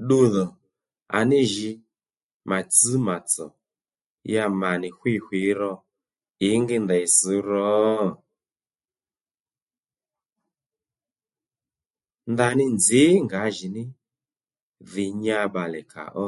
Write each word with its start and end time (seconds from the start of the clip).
Ddudhò 0.00 0.44
à 1.18 1.20
ní 1.30 1.40
jǐ 1.52 1.70
mà 2.48 2.58
tsš 2.70 2.92
mà 3.06 3.16
tsò 3.30 3.46
ya 4.32 4.44
mà 4.60 4.70
nì 4.82 4.88
hwî 4.98 5.14
hwǐ 5.24 5.40
ro 5.60 5.72
ǐngí 6.50 6.76
nděy 6.84 7.06
sš 7.16 7.30
ro? 7.48 7.78
Ndaní 12.32 12.64
nzǐ 12.76 13.02
ngǎjìní 13.26 13.82
dhi 14.90 15.04
nyá 15.22 15.40
bbalè 15.50 15.80
kàó 15.92 16.26